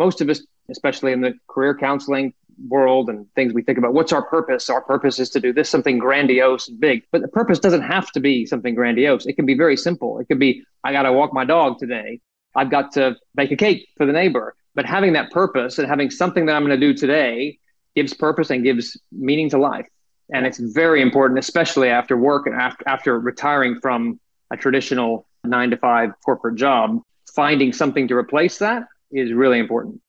most 0.00 0.22
of 0.22 0.30
us, 0.30 0.40
especially 0.70 1.12
in 1.12 1.20
the 1.20 1.34
career 1.46 1.76
counseling 1.76 2.32
world 2.68 3.10
and 3.10 3.26
things 3.34 3.52
we 3.52 3.62
think 3.62 3.76
about, 3.76 3.92
what's 3.92 4.12
our 4.12 4.22
purpose? 4.22 4.70
Our 4.70 4.80
purpose 4.80 5.18
is 5.18 5.28
to 5.30 5.40
do 5.40 5.52
this, 5.52 5.68
something 5.68 5.98
grandiose 5.98 6.68
and 6.68 6.80
big. 6.80 7.02
But 7.12 7.20
the 7.20 7.28
purpose 7.28 7.58
doesn't 7.58 7.82
have 7.82 8.10
to 8.12 8.20
be 8.20 8.46
something 8.46 8.74
grandiose. 8.74 9.26
It 9.26 9.34
can 9.34 9.44
be 9.44 9.56
very 9.64 9.76
simple. 9.76 10.18
It 10.18 10.26
could 10.28 10.38
be, 10.38 10.64
I 10.84 10.92
got 10.92 11.02
to 11.02 11.12
walk 11.12 11.34
my 11.34 11.44
dog 11.44 11.78
today. 11.78 12.20
I've 12.56 12.70
got 12.70 12.92
to 12.92 13.16
bake 13.34 13.52
a 13.52 13.56
cake 13.56 13.88
for 13.98 14.06
the 14.06 14.12
neighbor. 14.12 14.54
But 14.74 14.86
having 14.86 15.12
that 15.12 15.30
purpose 15.30 15.78
and 15.78 15.86
having 15.86 16.10
something 16.10 16.46
that 16.46 16.56
I'm 16.56 16.64
going 16.64 16.80
to 16.80 16.86
do 16.86 16.94
today 16.94 17.58
gives 17.94 18.14
purpose 18.14 18.48
and 18.50 18.64
gives 18.64 18.98
meaning 19.12 19.50
to 19.50 19.58
life. 19.58 19.86
And 20.32 20.46
it's 20.46 20.58
very 20.58 21.02
important, 21.02 21.38
especially 21.38 21.90
after 21.90 22.16
work 22.16 22.46
and 22.46 22.54
after, 22.54 22.88
after 22.88 23.18
retiring 23.18 23.78
from 23.80 24.18
a 24.50 24.56
traditional 24.56 25.26
nine 25.44 25.70
to 25.70 25.76
five 25.76 26.10
corporate 26.24 26.56
job. 26.56 27.02
Finding 27.34 27.72
something 27.72 28.08
to 28.08 28.16
replace 28.16 28.58
that 28.58 28.84
is 29.12 29.32
really 29.32 29.58
important. 29.58 30.00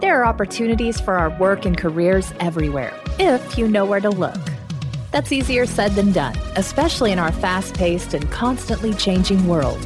There 0.00 0.20
are 0.20 0.26
opportunities 0.26 1.00
for 1.00 1.14
our 1.14 1.30
work 1.38 1.64
and 1.64 1.76
careers 1.76 2.32
everywhere, 2.40 2.92
if 3.18 3.56
you 3.56 3.68
know 3.68 3.84
where 3.84 4.00
to 4.00 4.10
look. 4.10 4.36
That's 5.12 5.30
easier 5.30 5.66
said 5.66 5.92
than 5.92 6.12
done, 6.12 6.36
especially 6.56 7.12
in 7.12 7.18
our 7.18 7.32
fast 7.32 7.74
paced 7.74 8.14
and 8.14 8.28
constantly 8.30 8.94
changing 8.94 9.46
world. 9.46 9.78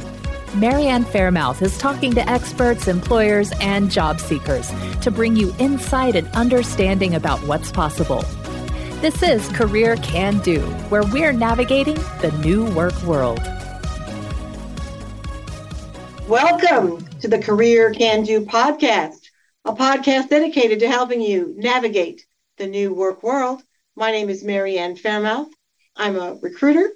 Marianne 0.55 1.03
Fairmouth 1.03 1.61
is 1.61 1.77
talking 1.77 2.13
to 2.15 2.27
experts, 2.29 2.87
employers, 2.87 3.51
and 3.61 3.91
job 3.91 4.19
seekers 4.19 4.71
to 5.01 5.11
bring 5.11 5.35
you 5.35 5.53
insight 5.59 6.15
and 6.15 6.27
understanding 6.29 7.13
about 7.13 7.39
what's 7.45 7.71
possible. 7.71 8.23
This 9.01 9.21
is 9.21 9.47
Career 9.49 9.97
Can 9.97 10.39
Do, 10.39 10.61
where 10.89 11.03
we're 11.03 11.33
navigating 11.33 11.95
the 12.21 12.33
new 12.43 12.65
work 12.73 12.99
world. 13.03 13.39
Welcome 16.27 17.05
to 17.21 17.29
the 17.29 17.39
Career 17.39 17.91
Can 17.91 18.23
Do 18.23 18.45
podcast, 18.45 19.29
a 19.63 19.71
podcast 19.71 20.27
dedicated 20.27 20.81
to 20.81 20.89
helping 20.89 21.21
you 21.21 21.53
navigate 21.55 22.25
the 22.57 22.67
new 22.67 22.93
work 22.93 23.23
world. 23.23 23.61
My 23.95 24.11
name 24.11 24.29
is 24.29 24.43
Marianne 24.43 24.97
Fairmouth. 24.97 25.47
I'm 25.95 26.17
a 26.17 26.37
recruiter, 26.41 26.91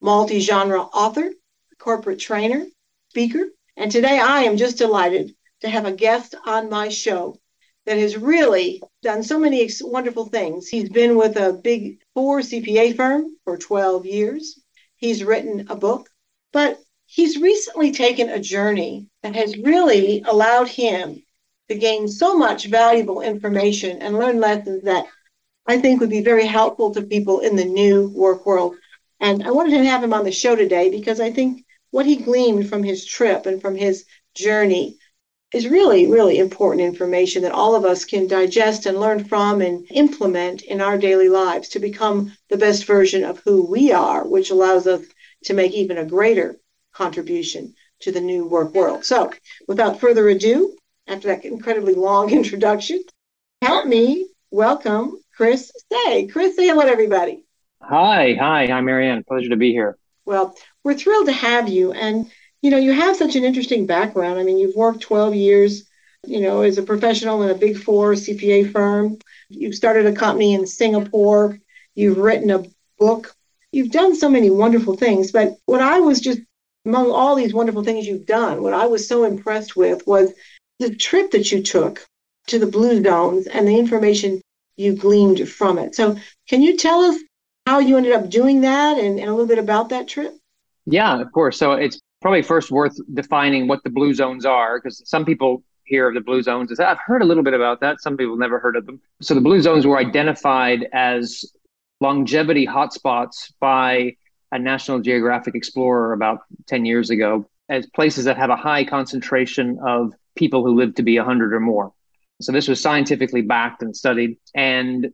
multi 0.00 0.38
genre 0.38 0.82
author, 0.82 1.32
corporate 1.80 2.20
trainer, 2.20 2.64
speaker. 3.08 3.46
And 3.76 3.90
today 3.90 4.20
I 4.20 4.42
am 4.42 4.56
just 4.56 4.78
delighted 4.78 5.34
to 5.62 5.68
have 5.68 5.84
a 5.84 5.92
guest 5.92 6.36
on 6.46 6.70
my 6.70 6.90
show 6.90 7.38
that 7.86 7.98
has 7.98 8.16
really 8.16 8.80
done 9.02 9.24
so 9.24 9.40
many 9.40 9.68
wonderful 9.82 10.26
things. 10.26 10.68
He's 10.68 10.88
been 10.88 11.16
with 11.16 11.36
a 11.36 11.54
big 11.54 11.98
four 12.14 12.38
CPA 12.38 12.94
firm 12.94 13.36
for 13.42 13.58
12 13.58 14.06
years. 14.06 14.60
He's 14.94 15.24
written 15.24 15.66
a 15.70 15.74
book, 15.74 16.08
but 16.52 16.78
he's 17.12 17.38
recently 17.38 17.90
taken 17.90 18.28
a 18.28 18.38
journey 18.38 19.04
that 19.24 19.34
has 19.34 19.58
really 19.58 20.22
allowed 20.28 20.68
him 20.68 21.20
to 21.68 21.74
gain 21.74 22.06
so 22.06 22.36
much 22.36 22.66
valuable 22.66 23.20
information 23.20 24.00
and 24.00 24.16
learn 24.16 24.38
lessons 24.38 24.84
that 24.84 25.06
I 25.66 25.78
think 25.80 26.00
would 26.00 26.10
be 26.10 26.22
very 26.22 26.46
helpful 26.46 26.94
to 26.94 27.02
people 27.02 27.40
in 27.40 27.56
the 27.56 27.64
new 27.64 28.08
work 28.14 28.46
world. 28.46 28.76
And 29.18 29.42
I 29.42 29.50
wanted 29.50 29.76
to 29.78 29.84
have 29.84 30.04
him 30.04 30.12
on 30.12 30.22
the 30.22 30.30
show 30.30 30.54
today 30.54 30.88
because 30.88 31.18
I 31.18 31.32
think 31.32 31.64
what 31.90 32.06
he 32.06 32.14
gleaned 32.14 32.68
from 32.68 32.84
his 32.84 33.04
trip 33.04 33.44
and 33.44 33.60
from 33.60 33.74
his 33.74 34.04
journey 34.36 34.96
is 35.52 35.66
really, 35.66 36.06
really 36.06 36.38
important 36.38 36.82
information 36.82 37.42
that 37.42 37.50
all 37.50 37.74
of 37.74 37.84
us 37.84 38.04
can 38.04 38.28
digest 38.28 38.86
and 38.86 39.00
learn 39.00 39.24
from 39.24 39.62
and 39.62 39.84
implement 39.90 40.62
in 40.62 40.80
our 40.80 40.96
daily 40.96 41.28
lives 41.28 41.70
to 41.70 41.80
become 41.80 42.32
the 42.50 42.56
best 42.56 42.84
version 42.84 43.24
of 43.24 43.40
who 43.40 43.68
we 43.68 43.90
are, 43.90 44.24
which 44.24 44.50
allows 44.50 44.86
us 44.86 45.02
to 45.42 45.54
make 45.54 45.72
even 45.72 45.98
a 45.98 46.04
greater 46.04 46.56
contribution 47.00 47.74
to 48.00 48.12
the 48.12 48.20
new 48.20 48.46
work 48.46 48.74
world. 48.74 49.06
So, 49.06 49.32
without 49.66 50.00
further 50.00 50.28
ado, 50.28 50.76
after 51.06 51.28
that 51.28 51.46
incredibly 51.46 51.94
long 51.94 52.30
introduction, 52.40 53.02
help 53.62 53.86
me 53.86 54.26
welcome 54.50 55.18
Chris 55.34 55.72
Say. 55.90 56.26
Chris, 56.26 56.56
say 56.56 56.68
hello 56.68 56.82
to 56.82 56.90
everybody. 56.90 57.44
Hi, 57.82 58.36
hi, 58.38 58.66
hi, 58.66 58.80
Marianne. 58.82 59.24
Pleasure 59.24 59.48
to 59.48 59.56
be 59.56 59.72
here. 59.72 59.96
Well, 60.26 60.54
we're 60.84 60.94
thrilled 60.94 61.26
to 61.26 61.32
have 61.32 61.70
you. 61.70 61.92
And, 61.92 62.30
you 62.60 62.70
know, 62.70 62.76
you 62.76 62.92
have 62.92 63.16
such 63.16 63.34
an 63.34 63.44
interesting 63.44 63.86
background. 63.86 64.38
I 64.38 64.42
mean, 64.42 64.58
you've 64.58 64.76
worked 64.76 65.00
12 65.00 65.34
years, 65.34 65.88
you 66.26 66.42
know, 66.42 66.60
as 66.60 66.76
a 66.76 66.82
professional 66.82 67.42
in 67.42 67.48
a 67.48 67.54
big 67.54 67.78
four 67.78 68.12
CPA 68.12 68.70
firm. 68.70 69.16
You've 69.48 69.74
started 69.74 70.04
a 70.04 70.12
company 70.12 70.52
in 70.52 70.66
Singapore. 70.66 71.58
You've 71.94 72.18
written 72.18 72.50
a 72.50 72.64
book. 72.98 73.34
You've 73.72 73.90
done 73.90 74.14
so 74.14 74.28
many 74.28 74.50
wonderful 74.50 74.96
things. 74.96 75.32
But 75.32 75.56
what 75.64 75.80
I 75.80 76.00
was 76.00 76.20
just, 76.20 76.40
among 76.84 77.10
all 77.10 77.34
these 77.34 77.54
wonderful 77.54 77.84
things 77.84 78.06
you've 78.06 78.26
done, 78.26 78.62
what 78.62 78.72
I 78.72 78.86
was 78.86 79.06
so 79.06 79.24
impressed 79.24 79.76
with 79.76 80.06
was 80.06 80.32
the 80.78 80.94
trip 80.94 81.30
that 81.32 81.52
you 81.52 81.62
took 81.62 82.06
to 82.46 82.58
the 82.58 82.66
Blue 82.66 83.02
Zones 83.02 83.46
and 83.46 83.66
the 83.66 83.78
information 83.78 84.40
you 84.76 84.94
gleaned 84.94 85.46
from 85.48 85.78
it. 85.78 85.94
So, 85.94 86.16
can 86.48 86.62
you 86.62 86.76
tell 86.76 87.00
us 87.02 87.20
how 87.66 87.78
you 87.78 87.96
ended 87.96 88.12
up 88.12 88.30
doing 88.30 88.62
that 88.62 88.98
and, 88.98 89.18
and 89.18 89.28
a 89.28 89.32
little 89.32 89.46
bit 89.46 89.58
about 89.58 89.90
that 89.90 90.08
trip? 90.08 90.34
Yeah, 90.86 91.20
of 91.20 91.30
course. 91.32 91.58
So 91.58 91.72
it's 91.72 92.00
probably 92.20 92.42
first 92.42 92.70
worth 92.70 92.96
defining 93.14 93.68
what 93.68 93.82
the 93.84 93.90
blue 93.90 94.14
zones 94.14 94.44
are 94.44 94.80
because 94.80 95.02
some 95.08 95.24
people 95.24 95.62
hear 95.84 96.08
of 96.08 96.14
the 96.14 96.20
blue 96.20 96.42
zones. 96.42 96.78
I've 96.78 96.98
heard 97.04 97.22
a 97.22 97.24
little 97.24 97.42
bit 97.42 97.54
about 97.54 97.80
that. 97.80 98.00
Some 98.00 98.16
people 98.16 98.36
never 98.36 98.58
heard 98.58 98.76
of 98.76 98.86
them. 98.86 99.00
So 99.20 99.34
the 99.34 99.40
blue 99.40 99.60
zones 99.60 99.86
were 99.86 99.98
identified 99.98 100.86
as 100.92 101.44
longevity 102.00 102.66
hotspots 102.66 103.52
by 103.60 104.16
a 104.52 104.58
National 104.58 105.00
Geographic 105.00 105.54
explorer 105.54 106.12
about 106.12 106.40
10 106.66 106.84
years 106.84 107.10
ago 107.10 107.46
as 107.68 107.86
places 107.86 108.24
that 108.24 108.36
have 108.36 108.50
a 108.50 108.56
high 108.56 108.84
concentration 108.84 109.78
of 109.86 110.12
people 110.36 110.64
who 110.64 110.74
live 110.74 110.94
to 110.96 111.02
be 111.02 111.16
100 111.16 111.54
or 111.54 111.60
more. 111.60 111.92
So 112.40 112.52
this 112.52 112.68
was 112.68 112.80
scientifically 112.80 113.42
backed 113.42 113.82
and 113.82 113.96
studied. 113.96 114.38
And 114.54 115.12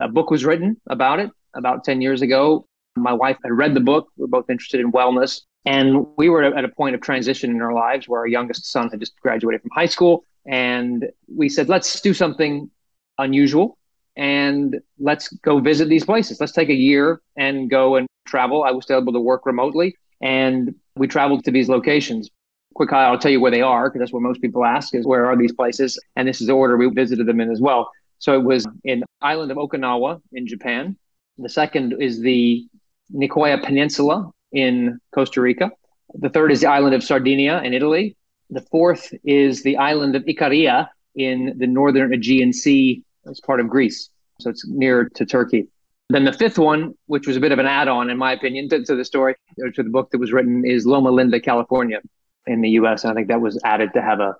a 0.00 0.08
book 0.08 0.30
was 0.30 0.44
written 0.44 0.80
about 0.88 1.18
it 1.18 1.30
about 1.54 1.84
10 1.84 2.00
years 2.00 2.22
ago. 2.22 2.66
My 2.96 3.12
wife 3.12 3.36
had 3.42 3.52
read 3.52 3.74
the 3.74 3.80
book. 3.80 4.08
We 4.16 4.24
are 4.24 4.28
both 4.28 4.48
interested 4.48 4.80
in 4.80 4.92
wellness. 4.92 5.42
And 5.64 6.06
we 6.16 6.28
were 6.28 6.44
at 6.44 6.64
a 6.64 6.68
point 6.68 6.94
of 6.94 7.00
transition 7.00 7.50
in 7.50 7.60
our 7.60 7.74
lives 7.74 8.08
where 8.08 8.20
our 8.20 8.26
youngest 8.26 8.70
son 8.70 8.88
had 8.90 9.00
just 9.00 9.20
graduated 9.20 9.60
from 9.60 9.70
high 9.74 9.86
school. 9.86 10.24
And 10.46 11.10
we 11.34 11.48
said, 11.48 11.68
let's 11.68 12.00
do 12.00 12.14
something 12.14 12.70
unusual 13.18 13.76
and 14.16 14.80
let's 14.98 15.28
go 15.28 15.60
visit 15.60 15.88
these 15.88 16.04
places. 16.04 16.40
Let's 16.40 16.52
take 16.52 16.70
a 16.70 16.74
year 16.74 17.20
and 17.36 17.68
go 17.68 17.96
and 17.96 18.06
travel. 18.28 18.62
I 18.62 18.70
was 18.70 18.84
still 18.84 19.00
able 19.00 19.12
to 19.12 19.20
work 19.20 19.46
remotely. 19.46 19.96
And 20.20 20.74
we 20.96 21.06
traveled 21.06 21.44
to 21.44 21.50
these 21.50 21.68
locations. 21.68 22.28
Quick, 22.74 22.92
I'll 22.92 23.18
tell 23.18 23.30
you 23.30 23.40
where 23.40 23.50
they 23.50 23.62
are 23.62 23.88
because 23.88 24.00
that's 24.00 24.12
what 24.12 24.22
most 24.22 24.40
people 24.40 24.64
ask 24.64 24.94
is 24.94 25.06
where 25.06 25.26
are 25.26 25.36
these 25.36 25.52
places? 25.52 25.98
And 26.16 26.28
this 26.28 26.40
is 26.40 26.46
the 26.46 26.52
order 26.52 26.76
we 26.76 26.88
visited 26.88 27.26
them 27.26 27.40
in 27.40 27.50
as 27.50 27.60
well. 27.60 27.90
So 28.18 28.34
it 28.34 28.42
was 28.42 28.66
in 28.84 29.04
island 29.22 29.50
of 29.50 29.56
Okinawa 29.56 30.20
in 30.32 30.46
Japan. 30.46 30.96
The 31.38 31.48
second 31.48 31.94
is 32.00 32.20
the 32.20 32.66
Nicoya 33.12 33.62
Peninsula 33.64 34.30
in 34.52 34.98
Costa 35.14 35.40
Rica. 35.40 35.70
The 36.14 36.28
third 36.28 36.52
is 36.52 36.60
the 36.60 36.66
island 36.66 36.94
of 36.94 37.02
Sardinia 37.02 37.60
in 37.62 37.74
Italy. 37.74 38.16
The 38.50 38.62
fourth 38.62 39.12
is 39.24 39.62
the 39.62 39.76
island 39.76 40.16
of 40.16 40.24
Ikaria 40.24 40.88
in 41.14 41.54
the 41.58 41.66
northern 41.66 42.12
Aegean 42.12 42.52
Sea 42.52 43.02
as 43.28 43.40
part 43.40 43.60
of 43.60 43.68
Greece. 43.68 44.10
So 44.40 44.50
it's 44.50 44.66
near 44.66 45.08
to 45.14 45.26
Turkey. 45.26 45.68
Then 46.10 46.24
the 46.24 46.32
fifth 46.32 46.58
one, 46.58 46.94
which 47.06 47.26
was 47.26 47.36
a 47.36 47.40
bit 47.40 47.52
of 47.52 47.58
an 47.58 47.66
add-on, 47.66 48.08
in 48.08 48.16
my 48.16 48.32
opinion, 48.32 48.68
to, 48.70 48.82
to 48.84 48.94
the 48.94 49.04
story, 49.04 49.34
or 49.58 49.70
to 49.70 49.82
the 49.82 49.90
book 49.90 50.10
that 50.10 50.18
was 50.18 50.32
written, 50.32 50.64
is 50.64 50.86
Loma 50.86 51.10
Linda, 51.10 51.38
California, 51.38 52.00
in 52.46 52.62
the 52.62 52.70
U.S. 52.70 53.04
And 53.04 53.12
I 53.12 53.14
think 53.14 53.28
that 53.28 53.40
was 53.40 53.60
added 53.64 53.90
to 53.94 54.00
have 54.00 54.20
a 54.20 54.34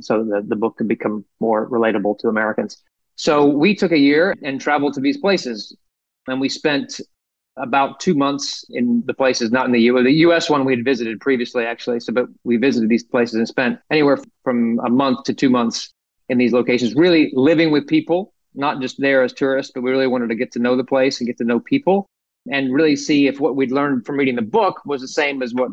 so 0.00 0.24
the, 0.24 0.44
the 0.46 0.56
book 0.56 0.76
could 0.76 0.88
become 0.88 1.24
more 1.40 1.68
relatable 1.68 2.18
to 2.20 2.28
Americans. 2.28 2.82
So 3.16 3.46
we 3.46 3.74
took 3.74 3.92
a 3.92 3.98
year 3.98 4.34
and 4.42 4.60
traveled 4.60 4.94
to 4.94 5.00
these 5.00 5.16
places, 5.16 5.76
and 6.28 6.40
we 6.40 6.48
spent 6.48 7.00
about 7.56 7.98
two 7.98 8.14
months 8.14 8.64
in 8.70 9.02
the 9.06 9.14
places, 9.14 9.50
not 9.50 9.66
in 9.66 9.72
the 9.72 9.80
U.S. 9.82 10.04
The 10.04 10.12
U.S. 10.12 10.48
one 10.48 10.64
we 10.64 10.72
had 10.72 10.84
visited 10.84 11.20
previously, 11.20 11.64
actually. 11.64 11.98
So, 12.00 12.12
but 12.12 12.26
we 12.44 12.56
visited 12.56 12.88
these 12.88 13.02
places 13.02 13.34
and 13.34 13.48
spent 13.48 13.80
anywhere 13.90 14.18
from 14.44 14.78
a 14.84 14.88
month 14.88 15.24
to 15.24 15.34
two 15.34 15.50
months 15.50 15.92
in 16.28 16.38
these 16.38 16.52
locations, 16.52 16.94
really 16.94 17.32
living 17.34 17.72
with 17.72 17.88
people, 17.88 18.32
not 18.58 18.80
just 18.80 19.00
there 19.00 19.22
as 19.22 19.32
tourists, 19.32 19.72
but 19.74 19.82
we 19.82 19.90
really 19.90 20.06
wanted 20.06 20.28
to 20.28 20.34
get 20.34 20.52
to 20.52 20.58
know 20.58 20.76
the 20.76 20.84
place 20.84 21.20
and 21.20 21.26
get 21.26 21.38
to 21.38 21.44
know 21.44 21.60
people 21.60 22.08
and 22.50 22.74
really 22.74 22.96
see 22.96 23.26
if 23.26 23.40
what 23.40 23.56
we'd 23.56 23.72
learned 23.72 24.04
from 24.04 24.18
reading 24.18 24.36
the 24.36 24.42
book 24.42 24.84
was 24.84 25.00
the 25.00 25.08
same 25.08 25.42
as 25.42 25.54
what, 25.54 25.70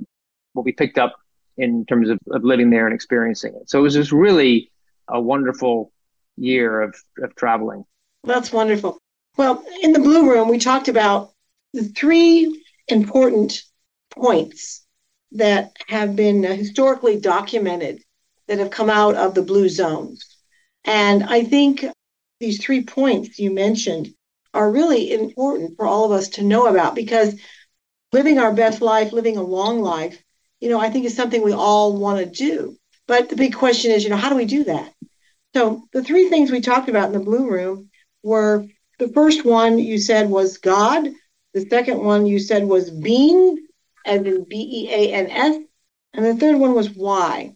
what 0.53 0.65
we 0.65 0.71
picked 0.71 0.97
up 0.97 1.15
in 1.57 1.85
terms 1.85 2.09
of, 2.09 2.19
of 2.31 2.43
living 2.43 2.69
there 2.69 2.85
and 2.85 2.93
experiencing 2.93 3.53
it. 3.55 3.69
So 3.69 3.79
it 3.79 3.81
was 3.81 3.93
just 3.93 4.11
really 4.11 4.71
a 5.07 5.19
wonderful 5.19 5.91
year 6.37 6.81
of, 6.81 6.95
of 7.21 7.35
traveling. 7.35 7.85
That's 8.23 8.51
wonderful. 8.51 8.97
Well, 9.37 9.63
in 9.81 9.93
the 9.93 9.99
Blue 9.99 10.29
Room, 10.29 10.49
we 10.49 10.59
talked 10.59 10.87
about 10.87 11.31
the 11.73 11.83
three 11.83 12.63
important 12.87 13.63
points 14.11 14.85
that 15.31 15.71
have 15.87 16.15
been 16.15 16.43
historically 16.43 17.19
documented 17.19 18.01
that 18.47 18.59
have 18.59 18.69
come 18.69 18.89
out 18.89 19.15
of 19.15 19.33
the 19.33 19.41
blue 19.41 19.69
zones. 19.69 20.23
And 20.85 21.23
I 21.23 21.43
think 21.43 21.85
these 22.45 22.63
three 22.63 22.83
points 22.83 23.39
you 23.39 23.51
mentioned 23.51 24.13
are 24.53 24.71
really 24.71 25.11
important 25.11 25.75
for 25.75 25.87
all 25.87 26.05
of 26.05 26.11
us 26.11 26.29
to 26.29 26.43
know 26.43 26.67
about 26.67 26.93
because 26.93 27.33
living 28.13 28.37
our 28.37 28.53
best 28.53 28.83
life, 28.83 29.11
living 29.11 29.35
a 29.35 29.41
long 29.41 29.81
life, 29.81 30.21
you 30.59 30.69
know, 30.69 30.79
I 30.79 30.91
think 30.91 31.05
is 31.05 31.15
something 31.15 31.41
we 31.41 31.53
all 31.53 31.97
want 31.97 32.19
to 32.19 32.25
do. 32.25 32.77
But 33.07 33.29
the 33.29 33.35
big 33.35 33.55
question 33.55 33.89
is, 33.91 34.03
you 34.03 34.11
know, 34.11 34.15
how 34.15 34.29
do 34.29 34.35
we 34.35 34.45
do 34.45 34.63
that? 34.65 34.93
So 35.55 35.87
the 35.91 36.03
three 36.03 36.29
things 36.29 36.51
we 36.51 36.61
talked 36.61 36.87
about 36.87 37.07
in 37.07 37.13
the 37.13 37.19
blue 37.19 37.49
room 37.49 37.89
were 38.21 38.67
the 38.99 39.09
first 39.09 39.43
one 39.43 39.79
you 39.79 39.97
said 39.97 40.29
was 40.29 40.59
God. 40.59 41.07
The 41.55 41.65
second 41.67 41.97
one 42.03 42.27
you 42.27 42.37
said 42.37 42.63
was 42.63 42.91
being, 42.91 43.57
as 44.05 44.21
in 44.21 44.45
B 44.47 44.87
E 44.87 44.93
A 44.93 45.13
N 45.13 45.31
S. 45.31 45.59
And 46.13 46.25
the 46.25 46.35
third 46.35 46.57
one 46.57 46.75
was 46.75 46.91
why. 46.91 47.55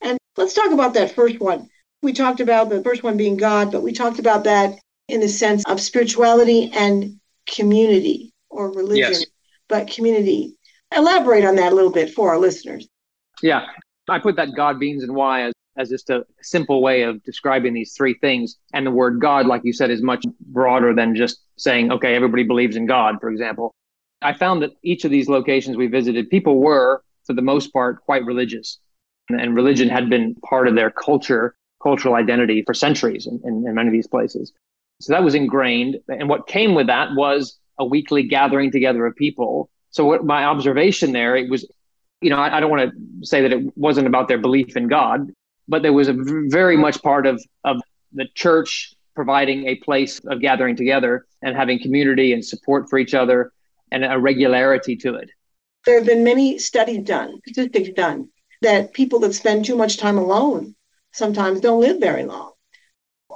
And 0.00 0.16
let's 0.36 0.54
talk 0.54 0.70
about 0.70 0.94
that 0.94 1.16
first 1.16 1.40
one. 1.40 1.68
We 2.02 2.12
talked 2.12 2.40
about 2.40 2.68
the 2.68 2.82
first 2.82 3.02
one 3.02 3.16
being 3.16 3.36
God, 3.36 3.72
but 3.72 3.82
we 3.82 3.92
talked 3.92 4.18
about 4.18 4.44
that 4.44 4.78
in 5.08 5.20
the 5.20 5.28
sense 5.28 5.64
of 5.66 5.80
spirituality 5.80 6.70
and 6.72 7.18
community 7.46 8.32
or 8.50 8.70
religion, 8.70 9.12
yes. 9.12 9.26
but 9.68 9.88
community. 9.90 10.54
Elaborate 10.96 11.44
on 11.44 11.56
that 11.56 11.72
a 11.72 11.74
little 11.74 11.92
bit 11.92 12.14
for 12.14 12.30
our 12.30 12.38
listeners. 12.38 12.88
Yeah, 13.42 13.66
I 14.08 14.18
put 14.18 14.36
that 14.36 14.54
God, 14.54 14.78
beings, 14.78 15.02
and 15.02 15.14
why 15.14 15.44
as, 15.44 15.52
as 15.76 15.90
just 15.90 16.10
a 16.10 16.24
simple 16.40 16.82
way 16.82 17.02
of 17.02 17.22
describing 17.24 17.74
these 17.74 17.94
three 17.94 18.14
things. 18.14 18.56
And 18.72 18.86
the 18.86 18.90
word 18.90 19.20
God, 19.20 19.46
like 19.46 19.62
you 19.64 19.72
said, 19.72 19.90
is 19.90 20.02
much 20.02 20.24
broader 20.40 20.94
than 20.94 21.14
just 21.14 21.40
saying, 21.56 21.92
okay, 21.92 22.14
everybody 22.14 22.44
believes 22.44 22.76
in 22.76 22.86
God, 22.86 23.16
for 23.20 23.28
example. 23.28 23.74
I 24.22 24.32
found 24.32 24.62
that 24.62 24.72
each 24.82 25.04
of 25.04 25.10
these 25.10 25.28
locations 25.28 25.76
we 25.76 25.86
visited, 25.86 26.30
people 26.30 26.58
were, 26.58 27.02
for 27.24 27.34
the 27.34 27.42
most 27.42 27.72
part, 27.72 28.00
quite 28.00 28.24
religious. 28.24 28.78
And 29.28 29.54
religion 29.54 29.88
had 29.88 30.08
been 30.08 30.34
part 30.36 30.68
of 30.68 30.74
their 30.74 30.90
culture, 30.90 31.54
cultural 31.82 32.14
identity 32.14 32.62
for 32.66 32.74
centuries 32.74 33.26
in, 33.26 33.40
in, 33.44 33.66
in 33.66 33.74
many 33.74 33.88
of 33.88 33.92
these 33.92 34.06
places. 34.06 34.52
So 35.00 35.12
that 35.12 35.22
was 35.22 35.34
ingrained. 35.34 35.98
And 36.08 36.28
what 36.28 36.46
came 36.46 36.74
with 36.74 36.88
that 36.88 37.14
was 37.14 37.58
a 37.78 37.84
weekly 37.84 38.24
gathering 38.24 38.72
together 38.72 39.06
of 39.06 39.14
people. 39.14 39.70
So 39.90 40.04
what 40.04 40.24
my 40.24 40.44
observation 40.44 41.12
there, 41.12 41.36
it 41.36 41.48
was, 41.48 41.66
you 42.20 42.30
know, 42.30 42.36
I, 42.36 42.56
I 42.56 42.60
don't 42.60 42.70
want 42.70 42.90
to 42.90 43.26
say 43.26 43.42
that 43.42 43.52
it 43.52 43.76
wasn't 43.76 44.06
about 44.06 44.28
their 44.28 44.38
belief 44.38 44.76
in 44.76 44.88
God, 44.88 45.30
but 45.68 45.82
there 45.82 45.92
was 45.92 46.08
a 46.08 46.16
very 46.16 46.76
much 46.76 47.00
part 47.02 47.26
of, 47.26 47.42
of 47.64 47.80
the 48.12 48.26
church 48.34 48.94
providing 49.14 49.66
a 49.66 49.76
place 49.76 50.20
of 50.26 50.40
gathering 50.40 50.76
together 50.76 51.26
and 51.42 51.56
having 51.56 51.80
community 51.80 52.32
and 52.32 52.44
support 52.44 52.88
for 52.88 52.98
each 52.98 53.14
other 53.14 53.52
and 53.92 54.04
a 54.04 54.18
regularity 54.18 54.96
to 54.96 55.14
it. 55.14 55.30
There 55.86 55.96
have 55.96 56.06
been 56.06 56.24
many 56.24 56.58
studies 56.58 57.04
done, 57.04 57.38
statistics 57.46 57.90
done, 57.90 58.28
that 58.62 58.92
people 58.92 59.20
that 59.20 59.34
spend 59.34 59.64
too 59.64 59.76
much 59.76 59.96
time 59.96 60.18
alone 60.18 60.74
sometimes 61.12 61.60
don't 61.60 61.80
live 61.80 62.00
very 62.00 62.24
long. 62.24 62.52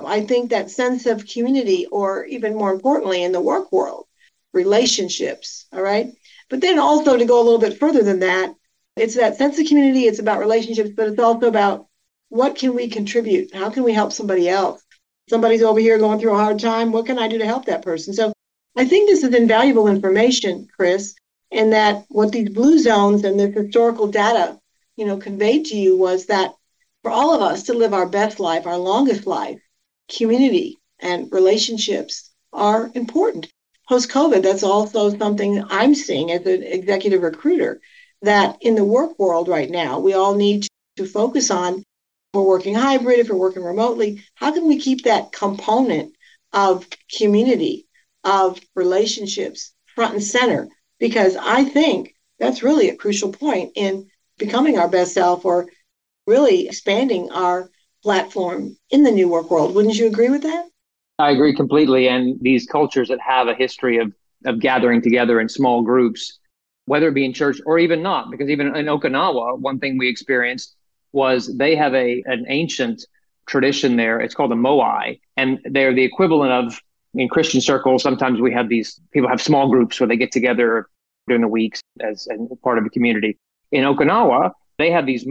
I 0.05 0.23
think 0.23 0.51
that 0.51 0.71
sense 0.71 1.07
of 1.07 1.27
community, 1.27 1.87
or 1.87 2.25
even 2.25 2.55
more 2.55 2.73
importantly, 2.73 3.23
in 3.23 3.33
the 3.33 3.41
work 3.41 3.71
world, 3.73 4.07
relationships, 4.53 5.67
all 5.73 5.83
right? 5.83 6.13
But 6.49 6.61
then 6.61 6.79
also 6.79 7.17
to 7.17 7.25
go 7.25 7.41
a 7.41 7.45
little 7.45 7.61
bit 7.61 7.79
further 7.79 8.03
than 8.03 8.21
that, 8.21 8.55
it's 8.97 9.15
that 9.15 9.37
sense 9.37 9.59
of 9.59 9.67
community, 9.67 10.07
it's 10.07 10.19
about 10.19 10.41
relationships, 10.41 10.91
but 10.95 11.09
it's 11.09 11.19
also 11.19 11.47
about 11.47 11.87
what 12.29 12.57
can 12.57 12.75
we 12.75 12.89
contribute? 12.89 13.55
How 13.55 13.71
can 13.71 13.83
we 13.83 13.93
help 13.93 14.13
somebody 14.13 14.49
else? 14.49 14.83
Somebody's 15.29 15.63
over 15.63 15.81
here 15.81 15.99
going 15.99 16.19
through 16.19 16.35
a 16.35 16.39
hard 16.39 16.59
time. 16.59 16.93
What 16.93 17.07
can 17.07 17.19
I 17.19 17.29
do 17.29 17.39
to 17.39 17.47
help 17.47 17.67
that 17.67 17.83
person? 17.83 18.13
So 18.13 18.33
I 18.77 18.87
think 18.87 19.09
this 19.09 19.23
is 19.23 19.35
invaluable 19.35 19.87
information, 19.87 20.69
Chris, 20.75 21.15
and 21.51 21.73
that 21.73 22.05
what 22.09 22.33
these 22.33 22.49
blue 22.49 22.79
zones 22.79 23.25
and 23.25 23.39
this 23.39 23.55
historical 23.55 24.09
data, 24.09 24.59
you 24.97 25.05
know, 25.07 25.19
conveyed 25.19 25.67
to 25.67 25.77
you 25.77 25.97
was 25.97 26.27
that 26.27 26.55
for 27.03 27.11
all 27.11 27.35
of 27.35 27.43
us 27.43 27.65
to 27.65 27.75
live 27.75 27.93
our 27.93 28.09
best 28.09 28.41
life, 28.41 28.67
our 28.67 28.79
longest 28.79 29.27
life, 29.27 29.61
community 30.09 30.79
and 31.01 31.31
relationships 31.33 32.31
are 32.53 32.91
important. 32.95 33.49
Post 33.89 34.11
COVID, 34.11 34.43
that's 34.43 34.63
also 34.63 35.17
something 35.17 35.65
I'm 35.69 35.95
seeing 35.95 36.31
as 36.31 36.47
an 36.47 36.63
executive 36.63 37.23
recruiter 37.23 37.81
that 38.23 38.57
in 38.61 38.77
the 38.77 38.85
work 38.85 39.19
world 39.19 39.49
right 39.49 39.69
now, 39.69 39.99
we 39.99 40.15
all 40.15 40.35
need 40.35 40.67
to 40.97 41.07
focus 41.07 41.51
on. 41.51 41.83
We're 42.33 42.43
working 42.43 42.75
hybrid, 42.75 43.19
if 43.19 43.29
we're 43.29 43.37
working 43.37 43.65
remotely, 43.65 44.25
how 44.35 44.53
can 44.53 44.67
we 44.67 44.79
keep 44.79 45.05
that 45.05 45.33
component 45.33 46.15
of 46.53 46.87
community, 47.19 47.89
of 48.25 48.61
relationships 48.75 49.75
front 49.95 50.15
and 50.15 50.25
center? 50.25 50.69
Because 50.99 51.37
I 51.37 51.65
think 51.65 52.15
that's 52.39 52.63
really 52.63 52.89
a 52.89 52.97
crucial 52.97 53.33
point 53.33 53.73
in 53.75 54.09
becoming 54.39 54.79
our 54.79 54.89
best 54.89 55.13
self 55.13 55.45
or 55.45 55.67
really 56.27 56.67
expanding 56.67 57.31
our 57.31 57.71
platform 58.03 58.77
in 58.91 59.03
the 59.03 59.11
new 59.11 59.29
work 59.29 59.51
world. 59.51 59.75
Wouldn't 59.75 59.97
you 59.97 60.07
agree 60.07 60.29
with 60.29 60.43
that? 60.43 60.69
I 61.19 61.31
agree 61.31 61.55
completely. 61.55 62.09
And 62.09 62.39
these 62.41 62.67
cultures 62.67 63.09
that 63.09 63.21
have 63.21 63.49
a 63.49 63.55
history 63.55 63.99
of, 63.99 64.13
of 64.45 64.61
gathering 64.61 65.03
together 65.03 65.41
in 65.41 65.49
small 65.49 65.83
groups, 65.83 66.39
whether 66.87 67.09
it 67.09 67.15
be 67.15 67.25
in 67.25 67.33
church 67.33 67.59
or 67.67 67.79
even 67.79 68.03
not, 68.03 68.31
because 68.31 68.49
even 68.49 68.75
in 68.75 68.87
Okinawa, 68.87 69.59
one 69.59 69.79
thing 69.79 69.99
we 69.99 70.09
experienced 70.09 70.75
was 71.13 71.55
they 71.57 71.77
have 71.77 71.95
a 71.95 72.23
an 72.27 72.47
ancient 72.49 73.05
tradition 73.47 73.97
there. 73.97 74.21
It's 74.21 74.35
called 74.35 74.53
a 74.53 74.57
moai, 74.57 75.21
and 75.37 75.59
they're 75.65 75.95
the 75.95 76.03
equivalent 76.03 76.53
of 76.53 76.81
in 77.15 77.29
Christian 77.29 77.61
circles. 77.61 78.03
Sometimes 78.03 78.41
we 78.41 78.53
have 78.53 78.69
these 78.69 79.01
people 79.13 79.29
have 79.29 79.41
small 79.41 79.69
groups 79.69 80.01
where 80.01 80.09
they 80.09 80.17
get 80.17 80.33
together 80.33 80.87
during 81.29 81.43
the 81.43 81.49
weeks 81.49 81.81
as, 82.01 82.27
as 82.27 82.39
part 82.65 82.79
of 82.79 82.87
a 82.87 82.91
community. 82.91 83.39
In 83.71 83.85
Okinawa, 83.85 84.53
they 84.79 84.91
have 84.91 85.07
these 85.07 85.27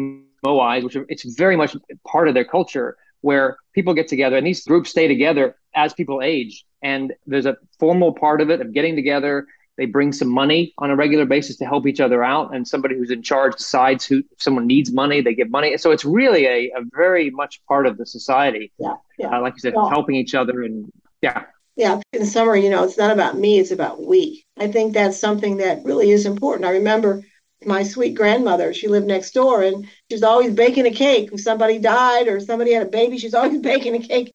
moais, 0.46 0.84
which 0.84 0.96
are, 0.96 1.06
it's 1.10 1.24
very 1.36 1.56
much 1.56 1.76
part 2.06 2.28
of 2.28 2.34
their 2.34 2.46
culture 2.46 2.98
where 3.22 3.58
people 3.74 3.94
get 3.94 4.08
together 4.08 4.38
and 4.38 4.46
these 4.46 4.66
groups 4.66 4.90
stay 4.90 5.08
together 5.08 5.56
as 5.76 5.94
people 5.94 6.22
age. 6.22 6.66
And 6.82 7.14
there's 7.28 7.46
a 7.46 7.58
formal 7.80 8.14
part 8.14 8.42
of 8.42 8.50
it 8.50 8.62
of 8.62 8.74
getting 8.74 8.96
together. 8.96 9.46
They 9.78 9.86
bring 9.86 10.12
some 10.12 10.30
money 10.30 10.74
on 10.80 10.90
a 10.90 10.96
regular 10.96 11.26
basis 11.26 11.58
to 11.58 11.66
help 11.66 11.88
each 11.88 12.00
other 12.00 12.24
out. 12.24 12.54
And 12.54 12.68
somebody 12.68 12.98
who's 12.98 13.12
in 13.12 13.24
charge 13.24 13.56
decides 13.56 14.06
who, 14.06 14.20
if 14.20 14.42
someone 14.42 14.68
needs 14.68 14.92
money, 14.92 15.22
they 15.22 15.34
give 15.34 15.50
money. 15.50 15.78
So 15.78 15.92
it's 15.92 16.04
really 16.04 16.46
a, 16.46 16.72
a 16.76 16.82
very 16.96 17.30
much 17.30 17.62
part 17.68 17.86
of 17.86 17.98
the 17.98 18.06
society. 18.06 18.72
Yeah. 18.80 18.96
yeah. 19.18 19.38
Uh, 19.38 19.42
like 19.42 19.54
you 19.54 19.60
said, 19.60 19.74
well, 19.76 19.90
helping 19.90 20.16
each 20.16 20.36
other. 20.36 20.64
And 20.64 20.92
yeah. 21.22 21.46
Yeah. 21.76 22.02
In 22.12 22.26
summary, 22.26 22.64
you 22.64 22.70
know, 22.70 22.84
it's 22.84 22.98
not 22.98 23.12
about 23.12 23.38
me, 23.38 23.60
it's 23.60 23.72
about 23.72 24.06
we. 24.06 24.44
I 24.60 24.68
think 24.68 24.94
that's 24.94 25.18
something 25.20 25.58
that 25.58 25.86
really 25.86 26.12
is 26.12 26.26
important. 26.26 26.66
I 26.66 26.72
remember 26.72 27.24
my 27.66 27.84
sweet 27.84 28.16
grandmother. 28.16 28.74
She 28.74 28.88
lived 28.88 29.08
next 29.08 29.34
door 29.34 29.62
and 29.62 29.88
she's 30.10 30.24
always 30.24 30.54
baking 30.54 30.86
a 30.86 30.92
cake. 30.92 31.30
If 31.32 31.42
somebody 31.42 31.80
died 31.80 32.28
or 32.28 32.40
somebody 32.40 32.74
had 32.74 32.88
a 32.88 32.90
baby, 32.90 33.18
she's 33.18 33.34
always 33.34 33.60
baking 33.62 33.96
a 33.96 34.00
cake. 34.00 34.32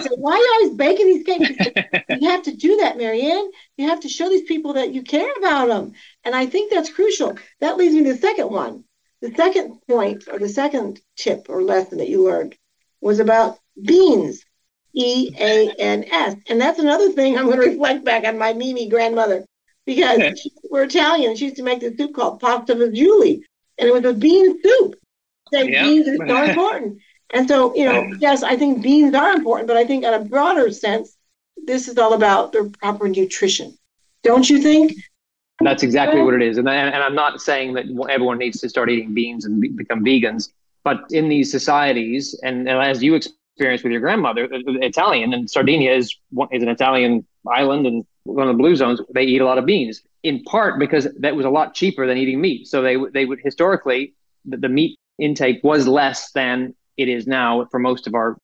I 0.00 0.04
said, 0.04 0.12
Why 0.16 0.32
are 0.32 0.38
you 0.38 0.52
always 0.54 0.76
baking 0.76 1.06
these 1.06 1.24
cakes? 1.24 2.04
you 2.20 2.28
have 2.28 2.42
to 2.44 2.56
do 2.56 2.76
that, 2.78 2.96
Marianne. 2.96 3.50
You 3.76 3.88
have 3.88 4.00
to 4.00 4.08
show 4.08 4.28
these 4.28 4.48
people 4.48 4.74
that 4.74 4.92
you 4.94 5.02
care 5.02 5.32
about 5.38 5.68
them. 5.68 5.92
And 6.24 6.34
I 6.34 6.46
think 6.46 6.70
that's 6.70 6.92
crucial. 6.92 7.38
That 7.60 7.76
leads 7.76 7.94
me 7.94 8.04
to 8.04 8.12
the 8.12 8.18
second 8.18 8.50
one. 8.50 8.84
The 9.20 9.32
second 9.34 9.80
point 9.86 10.24
or 10.32 10.38
the 10.38 10.48
second 10.48 11.00
tip 11.16 11.46
or 11.50 11.62
lesson 11.62 11.98
that 11.98 12.08
you 12.08 12.24
learned 12.24 12.56
was 13.02 13.20
about 13.20 13.58
beans. 13.82 14.42
E 14.92 15.30
A 15.38 15.70
N 15.78 16.04
S. 16.10 16.34
And 16.48 16.60
that's 16.60 16.78
another 16.78 17.12
thing 17.12 17.38
I'm 17.38 17.46
going 17.46 17.60
to 17.60 17.68
reflect 17.68 18.04
back 18.04 18.24
on 18.24 18.38
my 18.38 18.54
Mimi 18.54 18.88
grandmother 18.88 19.44
because 19.86 20.48
we're 20.70 20.84
Italian. 20.84 21.36
She 21.36 21.46
used 21.46 21.56
to 21.56 21.62
make 21.62 21.80
this 21.80 21.96
soup 21.96 22.14
called 22.14 22.40
pasta 22.40 22.74
fagioli, 22.74 23.42
and 23.78 23.88
it 23.88 23.92
was 23.92 24.04
a 24.04 24.14
bean 24.14 24.60
soup. 24.62 24.94
So 25.52 25.60
yep. 25.60 25.84
beans 25.84 26.08
are 26.08 26.26
so 26.26 26.42
important. 26.50 26.98
And 27.32 27.48
so, 27.48 27.74
you 27.74 27.84
know, 27.84 28.00
oh. 28.00 28.16
yes, 28.18 28.42
I 28.42 28.56
think 28.56 28.82
beans 28.82 29.14
are 29.14 29.32
important, 29.32 29.68
but 29.68 29.76
I 29.76 29.84
think 29.84 30.04
in 30.04 30.12
a 30.12 30.24
broader 30.24 30.70
sense, 30.70 31.16
this 31.64 31.88
is 31.88 31.98
all 31.98 32.14
about 32.14 32.52
the 32.52 32.72
proper 32.80 33.08
nutrition. 33.08 33.76
Don't 34.22 34.48
you 34.48 34.60
think? 34.60 34.92
That's 35.60 35.82
exactly 35.82 36.22
what 36.22 36.34
it 36.34 36.42
is. 36.42 36.56
And, 36.56 36.68
and 36.68 37.02
I'm 37.02 37.14
not 37.14 37.40
saying 37.40 37.74
that 37.74 37.84
everyone 38.08 38.38
needs 38.38 38.60
to 38.60 38.68
start 38.68 38.90
eating 38.90 39.12
beans 39.12 39.44
and 39.44 39.60
become 39.76 40.04
vegans, 40.04 40.48
but 40.84 41.04
in 41.10 41.28
these 41.28 41.50
societies, 41.50 42.38
and, 42.42 42.68
and 42.68 42.80
as 42.80 43.02
you 43.02 43.14
experienced 43.14 43.84
with 43.84 43.92
your 43.92 44.00
grandmother, 44.00 44.48
uh, 44.50 44.56
uh, 44.56 44.78
Italian, 44.80 45.34
and 45.34 45.50
Sardinia 45.50 45.92
is, 45.92 46.16
is 46.50 46.62
an 46.62 46.68
Italian 46.68 47.26
island 47.48 47.86
and 47.86 48.04
one 48.24 48.48
of 48.48 48.54
the 48.54 48.58
blue 48.58 48.76
zones, 48.76 49.00
they 49.14 49.24
eat 49.24 49.40
a 49.40 49.44
lot 49.44 49.58
of 49.58 49.66
beans 49.66 50.02
in 50.22 50.42
part 50.44 50.78
because 50.78 51.08
that 51.18 51.34
was 51.34 51.46
a 51.46 51.50
lot 51.50 51.74
cheaper 51.74 52.06
than 52.06 52.18
eating 52.18 52.40
meat. 52.40 52.66
So 52.66 52.82
they 52.82 52.96
they 53.12 53.24
would 53.24 53.40
historically 53.42 54.14
the, 54.44 54.56
the 54.56 54.68
meat 54.68 54.98
intake 55.18 55.60
was 55.62 55.86
less 55.86 56.32
than 56.32 56.74
it 56.96 57.08
is 57.08 57.26
now 57.26 57.66
for 57.70 57.78
most 57.78 58.06
of 58.06 58.14
our 58.14 58.36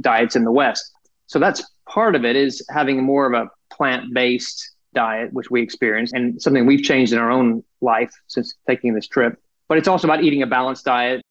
diets 0.00 0.36
in 0.36 0.44
the 0.44 0.52
West. 0.52 0.92
So 1.26 1.38
that's 1.38 1.62
part 1.88 2.14
of 2.14 2.24
it 2.24 2.36
is 2.36 2.64
having 2.68 3.02
more 3.02 3.26
of 3.26 3.32
a 3.32 3.48
plant-based 3.72 4.72
diet, 4.94 5.32
which 5.32 5.50
we 5.50 5.62
experience, 5.62 6.12
and 6.12 6.40
something 6.40 6.66
we've 6.66 6.82
changed 6.82 7.12
in 7.12 7.18
our 7.18 7.30
own 7.30 7.62
life 7.80 8.12
since 8.26 8.54
taking 8.68 8.94
this 8.94 9.06
trip. 9.06 9.40
But 9.68 9.78
it's 9.78 9.88
also 9.88 10.06
about 10.06 10.22
eating 10.22 10.42
a 10.42 10.46
balanced 10.46 10.84
diet, 10.84 11.22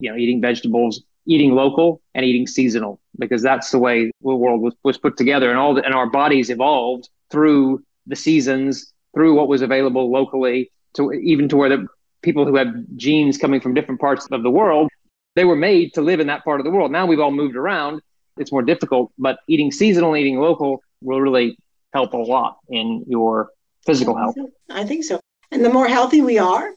you 0.00 0.10
know, 0.10 0.16
eating 0.16 0.40
vegetables, 0.40 1.02
eating 1.26 1.54
local, 1.54 2.00
and 2.14 2.24
eating 2.24 2.46
seasonal, 2.46 3.00
because 3.18 3.42
that's 3.42 3.70
the 3.70 3.78
way 3.78 4.10
the 4.22 4.34
world 4.34 4.60
was, 4.60 4.74
was 4.82 4.98
put 4.98 5.16
together, 5.16 5.50
and 5.50 5.58
all 5.58 5.74
the, 5.74 5.84
and 5.84 5.94
our 5.94 6.08
bodies 6.08 6.50
evolved 6.50 7.08
through 7.30 7.82
the 8.06 8.16
seasons, 8.16 8.92
through 9.14 9.34
what 9.34 9.48
was 9.48 9.62
available 9.62 10.10
locally, 10.10 10.70
to 10.94 11.12
even 11.12 11.48
to 11.48 11.56
where 11.56 11.68
the 11.68 11.86
people 12.22 12.44
who 12.46 12.56
have 12.56 12.68
genes 12.96 13.38
coming 13.38 13.60
from 13.60 13.74
different 13.74 14.00
parts 14.00 14.26
of 14.30 14.42
the 14.42 14.50
world, 14.50 14.90
they 15.34 15.44
were 15.44 15.56
made 15.56 15.94
to 15.94 16.00
live 16.00 16.20
in 16.20 16.26
that 16.26 16.44
part 16.44 16.60
of 16.60 16.64
the 16.64 16.70
world. 16.70 16.90
Now 16.90 17.06
we've 17.06 17.20
all 17.20 17.30
moved 17.30 17.56
around. 17.56 18.00
It's 18.36 18.52
more 18.52 18.62
difficult, 18.62 19.12
but 19.18 19.38
eating 19.48 19.70
seasonal, 19.72 20.16
eating 20.16 20.38
local 20.38 20.82
will 21.02 21.20
really 21.20 21.58
help 21.92 22.12
a 22.14 22.18
lot 22.18 22.58
in 22.68 23.04
your 23.06 23.50
physical 23.84 24.16
health. 24.16 24.36
I 24.70 24.84
think 24.84 25.04
so. 25.04 25.20
And 25.50 25.64
the 25.64 25.70
more 25.70 25.88
healthy 25.88 26.22
we 26.22 26.38
are, 26.38 26.70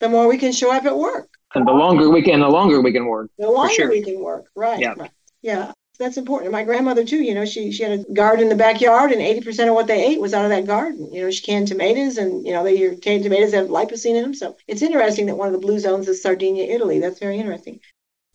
the 0.00 0.08
more 0.08 0.28
we 0.28 0.36
can 0.36 0.52
show 0.52 0.72
up 0.72 0.84
at 0.84 0.96
work. 0.96 1.30
And 1.54 1.66
the 1.66 1.72
longer 1.72 2.10
we 2.10 2.22
can, 2.22 2.40
the 2.40 2.48
longer 2.48 2.80
we 2.80 2.92
can 2.92 3.06
work. 3.06 3.30
The 3.38 3.48
longer 3.48 3.72
sure. 3.72 3.88
we 3.88 4.02
can 4.02 4.20
work, 4.20 4.46
right? 4.54 4.78
Yeah. 4.78 4.94
Right. 4.96 5.10
Yeah 5.42 5.72
that's 5.98 6.16
important. 6.16 6.52
My 6.52 6.64
grandmother 6.64 7.04
too, 7.04 7.22
you 7.22 7.34
know, 7.34 7.44
she 7.44 7.72
she 7.72 7.82
had 7.82 8.00
a 8.00 8.12
garden 8.12 8.44
in 8.44 8.48
the 8.48 8.54
backyard, 8.54 9.10
and 9.10 9.20
eighty 9.20 9.40
percent 9.40 9.68
of 9.68 9.74
what 9.74 9.88
they 9.88 10.06
ate 10.06 10.20
was 10.20 10.32
out 10.32 10.44
of 10.44 10.50
that 10.50 10.66
garden. 10.66 11.12
You 11.12 11.22
know, 11.22 11.30
she 11.30 11.42
canned 11.42 11.68
tomatoes, 11.68 12.18
and 12.18 12.46
you 12.46 12.52
know, 12.52 12.62
they 12.62 12.76
your 12.76 12.96
canned 12.96 13.24
tomatoes 13.24 13.52
have 13.52 13.68
lycopene 13.68 14.16
in 14.16 14.22
them. 14.22 14.34
So 14.34 14.56
it's 14.68 14.82
interesting 14.82 15.26
that 15.26 15.36
one 15.36 15.48
of 15.48 15.52
the 15.52 15.66
blue 15.66 15.78
zones 15.78 16.08
is 16.08 16.22
Sardinia, 16.22 16.72
Italy. 16.72 17.00
That's 17.00 17.18
very 17.18 17.38
interesting. 17.38 17.80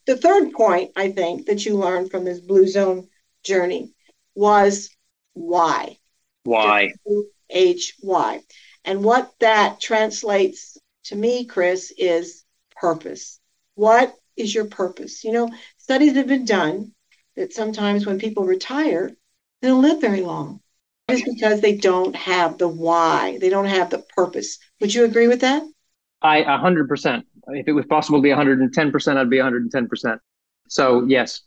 The 0.05 0.17
third 0.17 0.51
point 0.51 0.91
I 0.97 1.11
think 1.11 1.45
that 1.45 1.65
you 1.65 1.77
learned 1.77 2.11
from 2.11 2.25
this 2.25 2.41
blue 2.41 2.67
zone 2.67 3.07
journey 3.43 3.93
was 4.35 4.89
why. 5.33 5.97
Why? 6.43 6.91
H 7.49 7.95
Y, 8.01 8.41
and 8.83 9.03
what 9.03 9.31
that 9.39 9.79
translates 9.79 10.77
to 11.05 11.15
me, 11.15 11.45
Chris, 11.45 11.93
is 11.97 12.42
purpose. 12.83 13.39
What 13.75 14.13
is 14.35 14.53
your 14.53 14.65
purpose? 14.65 15.23
You 15.23 15.31
know, 15.31 15.49
studies 15.77 16.15
have 16.17 16.27
been 16.27 16.43
done 16.43 16.91
that 17.37 17.53
sometimes 17.53 18.05
when 18.05 18.19
people 18.19 18.43
retire, 18.43 19.09
they 19.61 19.69
don't 19.69 19.81
live 19.81 20.01
very 20.01 20.19
long. 20.19 20.59
It's 21.07 21.23
because 21.23 21.61
they 21.61 21.77
don't 21.77 22.15
have 22.15 22.57
the 22.57 22.67
why, 22.67 23.37
they 23.39 23.49
don't 23.49 23.73
have 23.77 23.89
the 23.89 24.03
purpose. 24.17 24.59
Would 24.81 24.93
you 24.93 25.05
agree 25.05 25.29
with 25.29 25.39
that? 25.41 25.63
I 26.21 26.43
100%. 26.43 27.23
If 27.47 27.67
it 27.67 27.73
was 27.73 27.85
possible 27.85 28.19
to 28.19 28.23
be 28.23 28.29
110%, 28.29 29.17
I'd 29.17 29.29
be 29.29 29.37
110%. 29.37 30.19
So, 30.67 31.05
yes. 31.05 31.41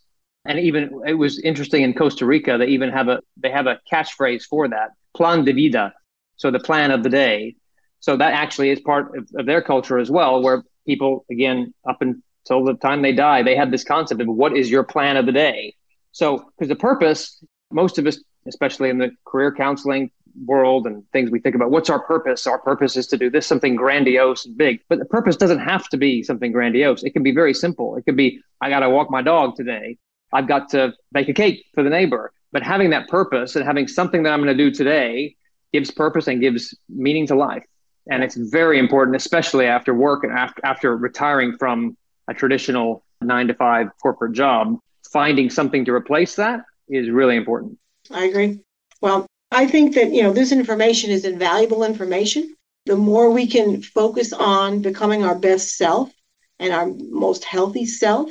And 0.46 0.58
even 0.58 1.02
it 1.06 1.14
was 1.14 1.38
interesting 1.40 1.82
in 1.82 1.92
Costa 1.92 2.24
Rica, 2.24 2.56
they 2.56 2.68
even 2.68 2.90
have 2.90 3.08
a 3.08 3.20
they 3.36 3.50
have 3.50 3.66
a 3.66 3.80
catchphrase 3.92 4.44
for 4.44 4.68
that, 4.68 4.90
plan 5.14 5.44
de 5.44 5.52
vida. 5.52 5.92
So 6.36 6.50
the 6.50 6.60
plan 6.60 6.90
of 6.92 7.02
the 7.02 7.10
day. 7.10 7.56
So 8.00 8.16
that 8.16 8.32
actually 8.34 8.70
is 8.70 8.80
part 8.80 9.16
of, 9.18 9.28
of 9.34 9.46
their 9.46 9.62
culture 9.62 9.98
as 9.98 10.10
well, 10.10 10.40
where 10.42 10.62
people 10.86 11.24
again 11.30 11.74
up 11.88 12.00
until 12.00 12.64
the 12.64 12.74
time 12.74 13.02
they 13.02 13.12
die, 13.12 13.42
they 13.42 13.56
had 13.56 13.70
this 13.70 13.84
concept 13.84 14.20
of 14.20 14.28
what 14.28 14.56
is 14.56 14.70
your 14.70 14.84
plan 14.84 15.16
of 15.16 15.26
the 15.26 15.32
day. 15.32 15.74
So, 16.12 16.50
because 16.56 16.68
the 16.68 16.76
purpose, 16.76 17.42
most 17.70 17.98
of 17.98 18.06
us, 18.06 18.18
especially 18.46 18.88
in 18.88 18.98
the 18.98 19.10
career 19.26 19.52
counseling 19.52 20.10
world 20.44 20.86
and 20.86 21.02
things 21.12 21.30
we 21.30 21.40
think 21.40 21.54
about, 21.54 21.70
what's 21.70 21.90
our 21.90 22.00
purpose? 22.00 22.46
Our 22.46 22.58
purpose 22.58 22.96
is 22.96 23.06
to 23.08 23.18
do 23.18 23.30
this 23.30 23.46
something 23.46 23.74
grandiose 23.74 24.46
and 24.46 24.56
big. 24.56 24.80
But 24.88 24.98
the 24.98 25.04
purpose 25.04 25.36
doesn't 25.36 25.58
have 25.58 25.88
to 25.88 25.96
be 25.96 26.22
something 26.22 26.52
grandiose. 26.52 27.02
It 27.02 27.10
can 27.10 27.22
be 27.22 27.32
very 27.32 27.54
simple. 27.54 27.96
It 27.96 28.04
could 28.04 28.16
be, 28.16 28.40
I 28.60 28.70
got 28.70 28.80
to 28.80 28.90
walk 28.90 29.10
my 29.10 29.22
dog 29.22 29.56
today. 29.56 29.98
I've 30.32 30.48
got 30.48 30.70
to 30.70 30.94
bake 31.12 31.28
a 31.28 31.34
cake 31.34 31.64
for 31.74 31.82
the 31.82 31.90
neighbor. 31.90 32.32
But 32.52 32.62
having 32.62 32.90
that 32.90 33.08
purpose 33.08 33.56
and 33.56 33.64
having 33.64 33.88
something 33.88 34.22
that 34.22 34.32
I'm 34.32 34.42
going 34.42 34.56
to 34.56 34.64
do 34.64 34.70
today 34.70 35.36
gives 35.72 35.90
purpose 35.90 36.28
and 36.28 36.40
gives 36.40 36.76
meaning 36.88 37.26
to 37.26 37.34
life. 37.34 37.64
And 38.08 38.22
it's 38.22 38.36
very 38.36 38.78
important, 38.78 39.16
especially 39.16 39.66
after 39.66 39.92
work 39.92 40.24
and 40.24 40.32
after, 40.32 40.64
after 40.64 40.96
retiring 40.96 41.56
from 41.58 41.96
a 42.28 42.34
traditional 42.34 43.04
nine 43.20 43.48
to 43.48 43.54
five 43.54 43.88
corporate 44.00 44.32
job, 44.32 44.78
finding 45.12 45.50
something 45.50 45.84
to 45.84 45.92
replace 45.92 46.36
that 46.36 46.60
is 46.88 47.10
really 47.10 47.36
important. 47.36 47.78
I 48.10 48.24
agree. 48.26 48.60
Well, 49.00 49.26
I 49.50 49.66
think 49.66 49.94
that, 49.94 50.12
you 50.12 50.22
know, 50.22 50.32
this 50.32 50.52
information 50.52 51.10
is 51.10 51.24
invaluable 51.24 51.84
information. 51.84 52.54
The 52.86 52.96
more 52.96 53.30
we 53.30 53.46
can 53.46 53.82
focus 53.82 54.32
on 54.32 54.82
becoming 54.82 55.24
our 55.24 55.34
best 55.34 55.76
self 55.76 56.12
and 56.58 56.72
our 56.72 56.86
most 56.86 57.44
healthy 57.44 57.86
self 57.86 58.30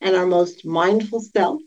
and 0.00 0.16
our 0.16 0.26
most 0.26 0.64
mindful 0.66 1.20
self, 1.20 1.60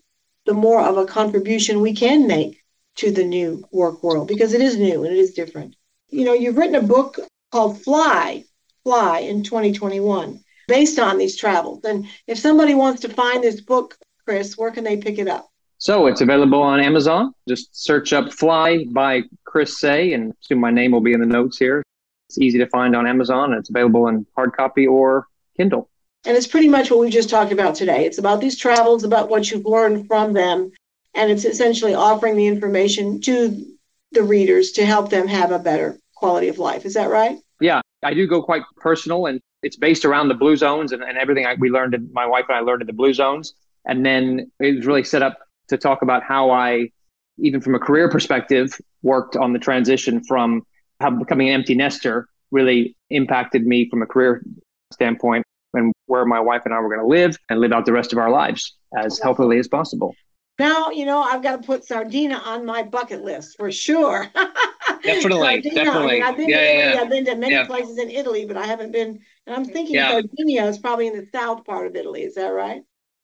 the 0.45 0.53
more 0.53 0.81
of 0.81 0.97
a 0.97 1.05
contribution 1.05 1.81
we 1.81 1.93
can 1.93 2.27
make 2.27 2.61
to 2.95 3.11
the 3.11 3.23
new 3.23 3.63
work 3.71 4.03
world 4.03 4.27
because 4.27 4.53
it 4.53 4.61
is 4.61 4.77
new 4.77 5.03
and 5.03 5.13
it 5.13 5.19
is 5.19 5.33
different. 5.33 5.75
You 6.09 6.25
know, 6.25 6.33
you've 6.33 6.57
written 6.57 6.75
a 6.75 6.81
book 6.81 7.19
called 7.51 7.81
Fly, 7.81 8.43
Fly 8.83 9.19
in 9.19 9.43
2021 9.43 10.43
based 10.67 10.99
on 10.99 11.17
these 11.17 11.35
travels. 11.35 11.83
And 11.83 12.07
if 12.27 12.37
somebody 12.37 12.75
wants 12.75 13.01
to 13.01 13.09
find 13.09 13.43
this 13.43 13.61
book, 13.61 13.97
Chris, 14.25 14.57
where 14.57 14.71
can 14.71 14.83
they 14.83 14.97
pick 14.97 15.17
it 15.17 15.27
up? 15.27 15.49
So 15.79 16.07
it's 16.07 16.21
available 16.21 16.61
on 16.61 16.79
Amazon. 16.79 17.33
Just 17.47 17.69
search 17.83 18.11
up 18.11 18.33
Fly 18.33 18.85
by 18.91 19.23
Chris 19.45 19.79
Say, 19.79 20.13
and 20.13 20.33
soon 20.41 20.59
my 20.59 20.71
name 20.71 20.91
will 20.91 21.01
be 21.01 21.13
in 21.13 21.19
the 21.19 21.25
notes 21.25 21.57
here. 21.57 21.83
It's 22.29 22.39
easy 22.39 22.57
to 22.57 22.67
find 22.67 22.95
on 22.95 23.07
Amazon, 23.07 23.51
and 23.51 23.59
it's 23.59 23.69
available 23.69 24.07
in 24.07 24.25
hard 24.35 24.53
copy 24.53 24.87
or 24.87 25.27
Kindle. 25.55 25.89
And 26.25 26.35
it's 26.35 26.47
pretty 26.47 26.67
much 26.67 26.89
what 26.89 26.99
we 26.99 27.09
just 27.09 27.29
talked 27.29 27.51
about 27.51 27.75
today. 27.75 28.05
It's 28.05 28.17
about 28.17 28.41
these 28.41 28.57
travels, 28.57 29.03
about 29.03 29.29
what 29.29 29.49
you've 29.49 29.65
learned 29.65 30.07
from 30.07 30.33
them, 30.33 30.71
and 31.13 31.31
it's 31.31 31.45
essentially 31.45 31.93
offering 31.93 32.35
the 32.35 32.47
information 32.47 33.21
to 33.21 33.65
the 34.11 34.23
readers 34.23 34.71
to 34.73 34.85
help 34.85 35.09
them 35.09 35.27
have 35.27 35.51
a 35.51 35.59
better 35.59 35.97
quality 36.17 36.47
of 36.47 36.57
life. 36.57 36.85
Is 36.85 36.95
that 36.95 37.09
right? 37.09 37.37
Yeah, 37.61 37.81
I 38.03 38.13
do 38.13 38.27
go 38.27 38.41
quite 38.41 38.63
personal 38.77 39.25
and 39.25 39.39
it's 39.63 39.75
based 39.75 40.05
around 40.05 40.27
the 40.27 40.33
blue 40.33 40.55
zones 40.55 40.91
and, 40.91 41.03
and 41.03 41.17
everything 41.17 41.45
I, 41.45 41.55
we 41.59 41.69
learned 41.69 41.93
in, 41.93 42.09
my 42.13 42.25
wife 42.25 42.45
and 42.49 42.57
I 42.57 42.61
learned 42.61 42.81
in 42.81 42.87
the 42.87 42.93
blue 42.93 43.13
zones. 43.13 43.53
And 43.85 44.05
then 44.05 44.51
it 44.59 44.75
was 44.75 44.85
really 44.85 45.03
set 45.03 45.21
up 45.21 45.39
to 45.69 45.77
talk 45.77 46.01
about 46.01 46.23
how 46.23 46.51
I, 46.51 46.89
even 47.39 47.61
from 47.61 47.75
a 47.75 47.79
career 47.79 48.09
perspective, 48.09 48.79
worked 49.01 49.35
on 49.35 49.53
the 49.53 49.59
transition 49.59 50.23
from 50.23 50.63
how 50.99 51.11
becoming 51.11 51.49
an 51.49 51.55
empty 51.55 51.75
nester 51.75 52.27
really 52.51 52.95
impacted 53.09 53.65
me 53.65 53.89
from 53.89 54.01
a 54.01 54.05
career 54.05 54.43
standpoint 54.91 55.45
and 55.73 55.93
where 56.05 56.25
my 56.25 56.39
wife 56.39 56.61
and 56.65 56.73
I 56.73 56.79
were 56.79 56.89
going 56.89 57.01
to 57.01 57.07
live 57.07 57.37
and 57.49 57.59
live 57.59 57.71
out 57.71 57.85
the 57.85 57.93
rest 57.93 58.13
of 58.13 58.19
our 58.19 58.31
lives 58.31 58.75
as 58.97 59.19
healthily 59.19 59.59
as 59.59 59.67
possible. 59.67 60.15
Now, 60.59 60.89
you 60.89 61.05
know, 61.05 61.21
I've 61.21 61.43
got 61.43 61.61
to 61.61 61.65
put 61.65 61.85
Sardinia 61.85 62.37
on 62.37 62.65
my 62.65 62.83
bucket 62.83 63.23
list 63.23 63.57
for 63.57 63.71
sure. 63.71 64.27
definitely, 65.07 65.61
Sardinia, 65.61 65.83
definitely. 65.85 66.21
I 66.21 66.25
have 66.25 66.37
been 66.37 66.49
yeah, 66.49 66.57
to 66.57 66.63
Italy. 66.63 66.93
Yeah. 66.93 67.01
I've 67.01 67.09
been 67.09 67.25
to 67.25 67.35
many 67.35 67.53
yeah. 67.53 67.65
places 67.65 67.97
in 67.97 68.09
Italy, 68.09 68.45
but 68.45 68.57
I 68.57 68.65
haven't 68.65 68.91
been. 68.91 69.19
And 69.45 69.55
I'm 69.55 69.65
thinking 69.65 69.95
yeah. 69.95 70.11
Sardinia 70.11 70.65
is 70.65 70.77
probably 70.77 71.07
in 71.07 71.17
the 71.17 71.27
south 71.31 71.65
part 71.65 71.87
of 71.87 71.95
Italy. 71.95 72.23
Is 72.23 72.35
that 72.35 72.49
right? 72.49 72.81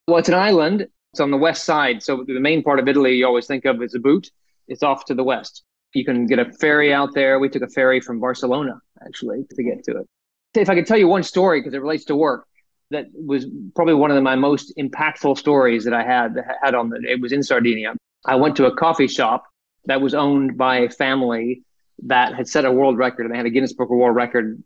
Well, 0.08 0.18
it's 0.18 0.30
an 0.30 0.36
island. 0.36 0.88
It's 1.12 1.20
on 1.20 1.32
the 1.32 1.38
west 1.38 1.66
side. 1.66 2.02
So 2.02 2.24
the 2.25 2.40
main 2.40 2.63
part 2.63 2.80
of 2.80 2.88
Italy 2.88 3.16
you 3.16 3.25
always 3.25 3.46
think 3.46 3.66
of 3.66 3.82
is 3.84 3.94
a 3.94 4.00
boot. 4.00 4.32
It's 4.68 4.84
off 4.84 5.06
to 5.06 5.13
the 5.13 5.24
west. 5.24 5.63
You 5.94 6.04
can 6.04 6.25
get 6.25 6.40
a 6.40 6.52
ferry 6.54 6.92
out 6.92 7.13
there. 7.13 7.40
We 7.40 7.50
took 7.50 7.62
a 7.62 7.68
ferry 7.68 8.02
from 8.02 8.20
Barcelona 8.20 8.80
actually 9.06 9.46
to 9.56 9.63
get 9.63 9.84
to 9.86 9.98
it. 9.98 10.08
If 10.56 10.70
I 10.70 10.75
could 10.75 10.88
tell 10.88 10.98
you 10.98 11.08
one 11.08 11.24
story 11.24 11.60
because 11.60 11.74
it 11.74 11.82
relates 11.82 12.06
to 12.06 12.16
work, 12.16 12.48
that 12.90 13.08
was 13.13 13.46
probably 13.75 13.94
one 13.94 14.12
of 14.12 14.16
the, 14.16 14.22
my 14.22 14.36
most 14.36 14.74
impactful 14.78 15.38
stories 15.38 15.84
that 15.84 15.94
I 15.94 16.04
had 16.04 16.36
had 16.62 16.75
on 16.75 16.90
the. 16.90 17.00
It 17.08 17.22
was 17.22 17.32
in 17.32 17.44
Sardinia. 17.44 17.96
I 18.25 18.36
went 18.36 18.56
to 18.58 18.66
a 18.66 18.75
coffee 18.75 19.08
shop 19.08 19.46
that 19.86 20.02
was 20.02 20.13
owned 20.13 20.58
by 20.58 20.78
a 20.80 20.90
family 20.90 21.63
that 22.07 22.36
had 22.36 22.48
set 22.48 22.65
a 22.65 22.72
world 22.72 22.98
record, 22.98 23.25
and 23.25 23.33
they 23.33 23.38
had 23.38 23.45
a 23.45 23.50
Guinness 23.50 23.74
Book 23.74 23.89
of 23.89 23.98
World 23.98 24.15
Record. 24.15 24.62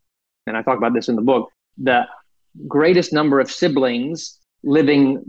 And 0.46 0.56
I 0.58 0.62
talk 0.62 0.78
about 0.78 0.94
this 0.94 1.10
in 1.10 1.16
the 1.16 1.22
book. 1.22 1.52
The 1.78 2.06
greatest 2.68 3.14
number 3.14 3.40
of 3.40 3.52
siblings 3.52 4.40
living 4.64 5.24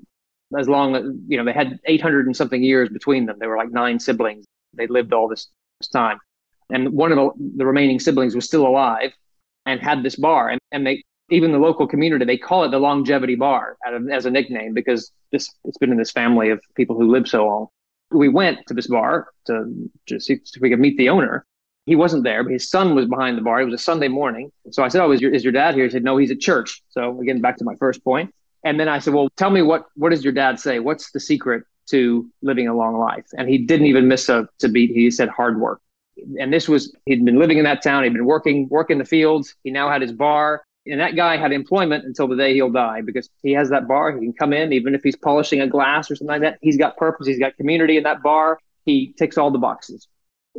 as 0.59 0.69
long 0.69 0.97
as 0.97 1.03
you 1.27 1.37
know 1.37 1.45
they 1.45 1.53
had 1.53 1.79
800 1.85 2.27
and 2.27 2.37
something 2.37 2.63
years 2.63 2.89
between 2.89 3.27
them. 3.27 3.37
They 3.39 3.47
were 3.47 3.57
like 3.57 3.71
nine 3.71 3.99
siblings. 3.99 4.47
They 4.75 4.87
lived 4.87 5.13
all 5.13 5.29
this, 5.29 5.49
this 5.81 5.89
time, 5.89 6.19
and 6.71 6.93
one 6.93 7.13
of 7.13 7.17
the, 7.17 7.31
the 7.57 7.67
remaining 7.67 8.01
siblings 8.01 8.35
was 8.35 8.45
still 8.45 8.67
alive 8.67 9.13
and 9.67 9.81
had 9.81 10.03
this 10.03 10.17
bar. 10.17 10.49
And, 10.49 10.61
and 10.73 10.87
they 10.87 11.03
even 11.31 11.53
the 11.53 11.59
local 11.59 11.87
community, 11.87 12.25
they 12.25 12.39
call 12.39 12.65
it 12.65 12.71
the 12.71 12.79
longevity 12.79 13.35
bar 13.35 13.77
as 14.11 14.25
a 14.25 14.31
nickname 14.31 14.73
because 14.73 15.13
this 15.31 15.51
it's 15.65 15.77
been 15.79 15.91
in 15.91 15.99
this 15.99 16.11
family 16.11 16.51
of 16.51 16.61
people 16.75 16.97
who 16.97 17.11
live 17.11 17.29
so 17.29 17.47
long. 17.47 17.67
We 18.11 18.29
went 18.29 18.67
to 18.69 18.75
this 18.75 18.87
bar 18.87 19.29
to, 19.47 19.91
to 20.07 20.19
see 20.19 20.35
if 20.35 20.63
we 20.63 20.71
could 20.71 20.81
meet 20.81 20.97
the 20.97 21.11
owner. 21.11 21.45
He 21.89 21.97
wasn't 21.97 22.25
there, 22.25 22.43
but 22.43 22.53
his 22.53 22.69
son 22.69 22.95
was 22.95 23.07
behind 23.07 23.37
the 23.39 23.43
bar. 23.43 23.61
It 23.61 23.65
was 23.65 23.75
a 23.75 23.83
Sunday 23.83 24.09
morning. 24.09 24.53
So 24.71 24.83
I 24.83 24.89
said, 24.89 25.01
Oh, 25.01 25.11
is 25.11 25.21
your, 25.21 25.33
is 25.33 25.43
your 25.43 25.53
dad 25.53 25.75
here? 25.75 25.85
He 25.85 25.91
said, 25.91 26.05
No, 26.05 26.17
he's 26.17 26.31
at 26.31 26.41
church. 26.41 26.83
So 26.91 27.21
again, 27.21 27.41
back 27.41 27.57
to 27.59 27.65
my 27.65 27.75
first 27.77 28.05
point. 28.05 28.35
And 28.65 28.79
then 28.79 28.89
I 28.89 28.99
said, 28.99 29.15
Well, 29.15 29.29
tell 29.37 29.51
me 29.51 29.63
what, 29.63 29.87
what 29.95 30.11
does 30.11 30.23
your 30.23 30.33
dad 30.33 30.61
say? 30.61 30.79
What's 30.79 31.11
the 31.13 31.21
secret 31.21 31.65
to 31.91 32.29
living 32.43 32.69
a 32.69 32.75
long 32.75 32.99
life? 32.99 33.27
And 33.37 33.49
he 33.49 33.59
didn't 33.59 33.87
even 33.87 34.07
miss 34.09 34.29
a 34.29 34.49
to 34.59 34.69
beat. 34.69 34.91
He 34.91 35.11
said 35.11 35.29
hard 35.29 35.61
work. 35.61 35.81
And 36.39 36.53
this 36.53 36.69
was, 36.69 36.95
he'd 37.07 37.25
been 37.25 37.39
living 37.39 37.59
in 37.59 37.65
that 37.65 37.83
town. 37.83 38.05
He'd 38.05 38.13
been 38.13 38.25
working, 38.25 38.69
working 38.69 38.99
the 38.99 39.05
fields. 39.05 39.55
He 39.65 39.71
now 39.71 39.91
had 39.91 40.03
his 40.03 40.13
bar 40.13 40.63
and 40.91 41.01
that 41.01 41.17
guy 41.17 41.37
had 41.37 41.53
employment 41.53 42.05
until 42.05 42.29
the 42.29 42.37
day 42.37 42.55
he'll 42.55 42.71
die 42.71 43.03
because 43.03 43.29
he 43.43 43.53
has 43.53 43.71
that 43.71 43.87
bar. 43.87 44.13
He 44.13 44.21
can 44.21 44.33
come 44.33 44.53
in, 44.53 44.73
even 44.73 44.95
if 44.95 45.03
he's 45.03 45.17
polishing 45.17 45.61
a 45.61 45.67
glass 45.67 46.11
or 46.11 46.17
something 46.17 46.41
like 46.41 46.41
that. 46.43 46.59
He's 46.63 46.77
got 46.77 46.97
purpose. 46.97 47.27
He's 47.27 47.39
got 47.39 47.57
community 47.57 47.97
in 47.97 48.05
that 48.05 48.23
bar. 48.23 48.59
He 48.85 49.15
ticks 49.19 49.37
all 49.37 49.51
the 49.51 49.59
boxes. 49.59 50.09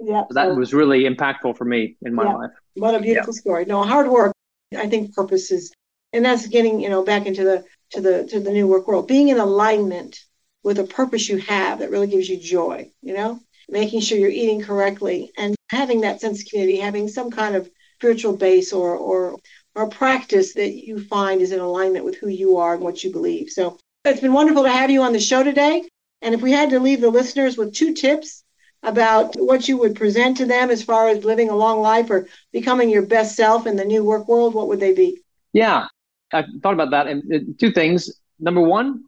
Yeah, 0.02 0.24
so 0.28 0.34
that 0.34 0.48
so, 0.48 0.56
was 0.56 0.74
really 0.74 1.04
impactful 1.04 1.58
for 1.58 1.66
me 1.66 1.98
in 2.04 2.14
my 2.14 2.24
yeah, 2.24 2.34
life. 2.34 2.52
What 2.76 2.96
a 2.96 3.00
beautiful 3.00 3.34
yeah. 3.34 3.40
story. 3.40 3.66
No, 3.66 3.84
hard 3.84 4.08
work. 4.08 4.34
I 4.78 4.88
think 4.88 5.14
purpose 5.14 5.52
is, 5.52 5.74
and 6.14 6.24
that's 6.24 6.48
getting 6.48 6.80
you 6.80 6.90
know 6.90 7.04
back 7.04 7.26
into 7.26 7.44
the 7.44 7.66
to 7.92 8.02
the 8.02 8.26
to 8.28 8.40
the 8.40 8.52
new 8.52 8.68
work 8.68 8.88
world. 8.88 9.08
Being 9.08 9.30
in 9.30 9.40
alignment 9.40 10.18
with 10.64 10.80
a 10.80 10.86
purpose 10.86 11.28
you 11.28 11.38
have 11.40 11.80
that 11.80 11.92
really 11.92 12.08
gives 12.08 12.30
you 12.30 12.38
joy. 12.38 12.92
You 13.02 13.14
know, 13.14 13.40
making 13.68 14.00
sure 14.00 14.18
you're 14.18 14.30
eating 14.30 14.62
correctly 14.62 15.32
and 15.38 15.56
having 15.70 16.02
that 16.02 16.22
sense 16.22 16.42
of 16.42 16.48
community, 16.48 16.78
having 16.78 17.10
some 17.10 17.30
kind 17.30 17.56
of 17.56 17.70
spiritual 17.96 18.38
base 18.38 18.72
or 18.72 18.96
or 18.96 19.38
or 19.76 19.90
practice 19.90 20.54
that 20.54 20.72
you 20.72 21.04
find 21.04 21.42
is 21.42 21.52
in 21.52 21.60
alignment 21.60 22.06
with 22.06 22.16
who 22.16 22.30
you 22.30 22.58
are 22.58 22.74
and 22.74 22.84
what 22.84 23.04
you 23.04 23.12
believe. 23.12 23.50
So 23.50 23.78
it's 24.06 24.22
been 24.22 24.34
wonderful 24.34 24.64
to 24.64 24.70
have 24.70 24.90
you 24.90 25.02
on 25.02 25.12
the 25.12 25.20
show 25.20 25.44
today. 25.44 25.84
And 26.22 26.34
if 26.34 26.42
we 26.42 26.54
had 26.54 26.70
to 26.70 26.80
leave 26.80 27.02
the 27.02 27.10
listeners 27.10 27.58
with 27.58 27.74
two 27.74 27.94
tips 27.94 28.44
about 28.84 29.36
what 29.36 29.68
you 29.68 29.78
would 29.78 29.96
present 29.96 30.38
to 30.38 30.46
them 30.46 30.70
as 30.70 30.84
far 30.84 31.10
as 31.10 31.24
living 31.24 31.50
a 31.50 31.56
long 31.56 31.82
life 31.82 32.10
or 32.10 32.28
becoming 32.54 32.90
your 32.90 33.06
best 33.06 33.36
self 33.36 33.68
in 33.68 33.76
the 33.76 33.86
new 33.86 34.04
work 34.04 34.28
world, 34.28 34.54
what 34.54 34.68
would 34.68 34.80
they 34.80 34.94
be? 34.94 35.22
Yeah. 35.54 35.88
I 36.32 36.46
thought 36.62 36.74
about 36.74 36.92
that 36.92 37.08
and 37.08 37.60
two 37.60 37.72
things. 37.72 38.22
Number 38.40 38.62
one, 38.62 39.04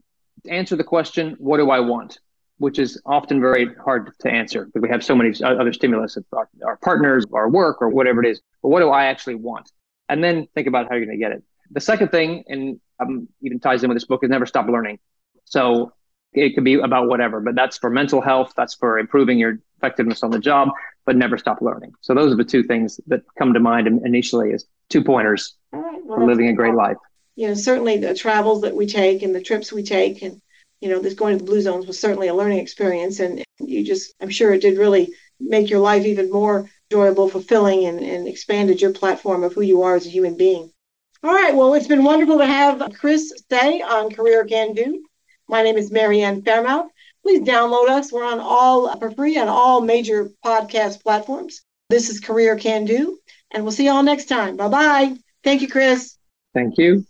answer 0.50 0.76
the 0.76 0.84
question, 0.84 1.36
what 1.40 1.58
do 1.58 1.70
I 1.70 1.80
want? 1.80 2.20
Which 2.58 2.80
is 2.80 3.02
often 3.06 3.40
very 3.40 3.74
hard 3.76 4.12
to 4.20 4.30
answer 4.30 4.66
because 4.66 4.82
we 4.82 4.90
have 4.90 5.04
so 5.04 5.16
many 5.16 5.34
other 5.44 5.72
stimulus, 5.72 6.18
our, 6.34 6.50
our 6.66 6.78
partners, 6.78 7.26
our 7.34 7.50
work, 7.50 7.82
or 7.82 7.90
whatever 7.90 8.24
it 8.24 8.30
is. 8.30 8.42
But 8.62 8.70
what 8.70 8.80
do 8.80 8.90
I 8.90 9.06
actually 9.06 9.36
want? 9.36 9.72
And 10.10 10.24
then 10.24 10.48
think 10.54 10.68
about 10.68 10.90
how 10.90 10.96
you're 10.96 11.06
going 11.06 11.18
to 11.18 11.24
get 11.24 11.32
it. 11.32 11.44
The 11.72 11.80
second 11.80 12.10
thing, 12.10 12.44
and 12.48 12.80
um, 13.00 13.30
even 13.42 13.60
ties 13.60 13.84
in 13.84 13.90
with 13.90 13.96
this 13.96 14.06
book, 14.06 14.24
is 14.24 14.30
never 14.30 14.46
stop 14.46 14.68
learning. 14.68 15.00
So 15.46 15.94
it 16.34 16.56
could 16.56 16.64
be 16.64 16.76
about 16.76 17.08
whatever, 17.08 17.42
but 17.42 17.56
that's 17.56 17.78
for 17.78 17.90
mental 17.90 18.22
health, 18.22 18.54
that's 18.56 18.76
for 18.76 19.00
improving 19.00 19.38
your 19.38 19.60
effectiveness 19.78 20.24
on 20.24 20.32
the 20.32 20.40
job, 20.40 20.70
but 21.06 21.16
never 21.16 21.38
stop 21.38 21.62
learning. 21.62 21.94
So 22.02 22.14
those 22.14 22.32
are 22.32 22.38
the 22.38 22.44
two 22.44 22.64
things 22.64 23.00
that 23.08 23.24
come 23.38 23.54
to 23.54 23.60
mind 23.60 23.88
initially 23.88 24.54
as 24.54 24.66
two 24.90 25.04
pointers 25.04 25.56
well, 25.72 26.00
for 26.06 26.26
living 26.26 26.48
a 26.48 26.54
great 26.54 26.76
life. 26.76 26.98
You 27.36 27.50
know, 27.50 27.54
certainly 27.54 27.98
the 27.98 28.14
travels 28.14 28.62
that 28.62 28.76
we 28.76 28.86
take 28.86 29.24
and 29.24 29.34
the 29.36 29.42
trips 29.42 29.72
we 29.72 29.84
take 29.84 30.22
and 30.22 30.42
you 30.80 30.90
know, 30.90 31.00
this 31.00 31.14
going 31.14 31.38
to 31.38 31.44
the 31.44 31.50
blue 31.50 31.62
zones 31.62 31.86
was 31.86 32.00
certainly 32.00 32.28
a 32.28 32.34
learning 32.34 32.58
experience 32.58 33.20
and 33.20 33.44
you 33.60 33.86
just 33.86 34.14
I'm 34.20 34.30
sure 34.30 34.54
it 34.54 34.62
did 34.62 34.80
really 34.80 35.14
make 35.40 35.70
your 35.70 35.80
life 35.80 36.06
even 36.06 36.32
more 36.32 36.70
enjoyable, 36.90 37.30
fulfilling 37.30 37.86
and, 37.86 38.00
and 38.00 38.28
expanded 38.28 38.82
your 38.82 38.92
platform 38.92 39.44
of 39.44 39.54
who 39.54 39.62
you 39.62 39.84
are 39.84 39.96
as 39.96 40.06
a 40.06 40.10
human 40.10 40.36
being. 40.36 40.72
All 41.24 41.34
right, 41.34 41.56
well, 41.56 41.76
it's 41.76 41.88
been 41.88 42.04
wonderful 42.04 42.40
to 42.40 42.46
have 42.46 42.82
Chris 43.00 43.32
stay 43.38 43.82
on 43.82 44.10
Career 44.10 44.44
Can 44.44 44.74
Do. 44.74 45.04
My 45.52 45.64
name 45.64 45.76
is 45.76 45.92
Marianne 45.92 46.44
Fairmouth. 46.44 46.90
Please 47.24 47.42
download 47.42 47.90
us. 47.90 48.10
We're 48.10 48.24
on 48.24 48.40
all 48.40 48.98
for 48.98 49.12
free 49.12 49.38
on 49.38 49.50
all 49.50 49.82
major 49.82 50.30
podcast 50.46 51.04
platforms. 51.04 51.62
This 51.90 52.10
is 52.10 52.22
Career 52.22 52.56
Can 52.56 52.86
Do, 52.86 53.20
and 53.52 53.64
we'll 53.64 53.74
see 53.74 53.84
you 53.84 53.92
all 53.92 54.02
next 54.02 54.26
time. 54.26 54.56
Bye 54.56 54.70
bye. 54.70 55.16
Thank 55.44 55.62
you, 55.62 55.68
Chris. 55.68 56.18
Thank 56.54 56.78
you. 56.78 57.06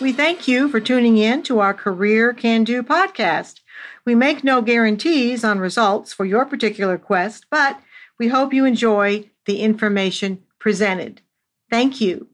We 0.00 0.12
thank 0.12 0.48
you 0.48 0.68
for 0.68 0.80
tuning 0.80 1.16
in 1.16 1.44
to 1.44 1.60
our 1.60 1.74
Career 1.74 2.32
Can 2.32 2.64
Do 2.64 2.82
podcast. 2.82 3.60
We 4.04 4.16
make 4.16 4.42
no 4.42 4.60
guarantees 4.62 5.44
on 5.44 5.60
results 5.60 6.12
for 6.12 6.24
your 6.24 6.44
particular 6.44 6.98
quest, 6.98 7.46
but 7.52 7.80
we 8.18 8.26
hope 8.28 8.52
you 8.52 8.64
enjoy 8.64 9.30
the 9.46 9.60
information 9.60 10.42
presented. 10.58 11.20
Thank 11.70 12.00
you. 12.00 12.29